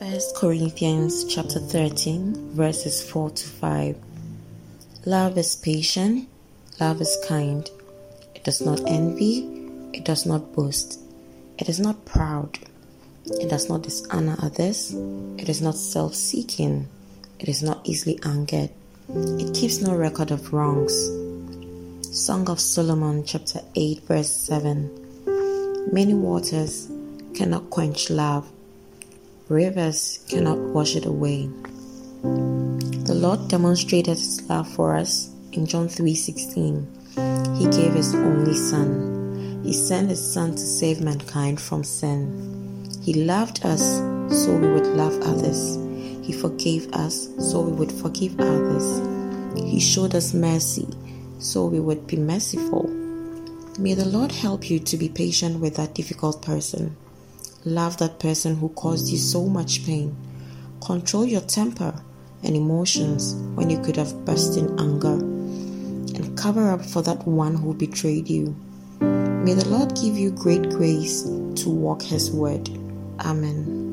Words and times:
First 0.00 0.34
Corinthians 0.34 1.26
chapter 1.26 1.60
13 1.60 2.54
verses 2.54 3.02
4 3.02 3.30
to 3.32 3.46
5. 3.46 3.96
Love 5.04 5.36
is 5.36 5.54
patient, 5.56 6.26
love 6.80 7.02
is 7.02 7.18
kind. 7.28 7.68
It 8.34 8.42
does 8.42 8.62
not 8.62 8.80
envy, 8.86 9.46
it 9.92 10.06
does 10.06 10.24
not 10.24 10.54
boast. 10.54 11.00
It 11.58 11.68
is 11.68 11.78
not 11.78 12.06
proud. 12.06 12.58
It 13.26 13.50
does 13.50 13.68
not 13.68 13.82
dishonor 13.82 14.38
others. 14.42 14.94
It 15.36 15.50
is 15.50 15.60
not 15.60 15.74
self-seeking. 15.74 16.88
It 17.38 17.50
is 17.50 17.62
not 17.62 17.82
easily 17.84 18.18
angered. 18.24 18.70
It 19.10 19.54
keeps 19.54 19.82
no 19.82 19.94
record 19.94 20.30
of 20.30 20.50
wrongs. 20.50 20.94
Song 22.10 22.48
of 22.48 22.58
Solomon 22.58 23.22
chapter 23.26 23.60
8 23.74 24.00
verse 24.04 24.34
7. 24.34 25.92
Many 25.92 26.14
waters 26.14 26.90
cannot 27.34 27.68
quench 27.68 28.08
love 28.08 28.50
Rivers 29.50 30.20
cannot 30.28 30.60
wash 30.60 30.94
it 30.94 31.06
away. 31.06 31.50
The 32.22 33.16
Lord 33.16 33.48
demonstrated 33.48 34.16
his 34.16 34.48
love 34.48 34.68
for 34.68 34.94
us 34.94 35.30
in 35.50 35.66
John 35.66 35.88
3:16. 35.88 36.86
He 37.58 37.66
gave 37.66 37.94
his 37.94 38.14
only 38.14 38.54
son. 38.54 39.60
He 39.64 39.72
sent 39.72 40.08
his 40.08 40.22
son 40.22 40.52
to 40.52 40.64
save 40.64 41.00
mankind 41.00 41.60
from 41.60 41.82
sin. 41.82 42.30
He 43.02 43.24
loved 43.24 43.66
us 43.66 43.82
so 44.30 44.56
we 44.56 44.68
would 44.68 44.86
love 44.86 45.18
others. 45.22 45.76
He 46.22 46.32
forgave 46.32 46.86
us 46.92 47.28
so 47.40 47.60
we 47.60 47.72
would 47.72 47.90
forgive 47.90 48.38
others. 48.38 49.02
He 49.56 49.80
showed 49.80 50.14
us 50.14 50.32
mercy 50.32 50.86
so 51.40 51.66
we 51.66 51.80
would 51.80 52.06
be 52.06 52.18
merciful. 52.18 52.88
May 53.80 53.94
the 53.94 54.12
Lord 54.16 54.30
help 54.30 54.70
you 54.70 54.78
to 54.78 54.96
be 54.96 55.08
patient 55.08 55.58
with 55.58 55.74
that 55.74 55.96
difficult 55.96 56.40
person. 56.40 56.94
Love 57.64 57.98
that 57.98 58.18
person 58.18 58.56
who 58.56 58.70
caused 58.70 59.08
you 59.08 59.18
so 59.18 59.44
much 59.46 59.84
pain. 59.84 60.16
Control 60.82 61.26
your 61.26 61.42
temper 61.42 61.94
and 62.42 62.56
emotions 62.56 63.34
when 63.54 63.68
you 63.68 63.78
could 63.82 63.96
have 63.96 64.24
burst 64.24 64.56
in 64.56 64.80
anger. 64.80 65.12
And 65.12 66.38
cover 66.38 66.70
up 66.70 66.84
for 66.84 67.02
that 67.02 67.26
one 67.26 67.54
who 67.54 67.74
betrayed 67.74 68.28
you. 68.28 68.56
May 69.00 69.54
the 69.54 69.68
Lord 69.68 69.94
give 69.94 70.16
you 70.16 70.30
great 70.30 70.70
grace 70.70 71.22
to 71.22 71.68
walk 71.68 72.02
His 72.02 72.30
word. 72.30 72.68
Amen. 73.20 73.89